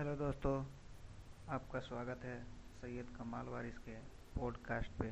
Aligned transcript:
Hello 0.00 0.14
दोस्तों 0.16 0.52
आपका 1.54 1.78
स्वागत 1.78 2.20
है 2.24 2.36
सैयद 2.80 3.08
कमाल 3.16 3.46
वारिस 3.46 3.78
के 3.78 3.96
पॉडकास्ट 4.36 4.90
पे। 4.98 5.08